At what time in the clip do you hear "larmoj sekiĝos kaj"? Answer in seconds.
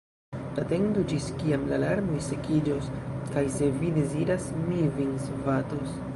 1.83-3.45